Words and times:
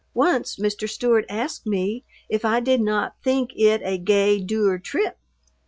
Once 0.15 0.55
Mr. 0.55 0.89
Stewart 0.89 1.25
asked 1.29 1.67
me 1.67 2.03
if 2.27 2.43
I 2.43 2.59
did 2.59 2.81
not 2.81 3.17
think 3.23 3.51
it 3.55 3.81
a 3.83 3.99
"gey 3.99 4.39
duir 4.43 4.79
trip." 4.81 5.19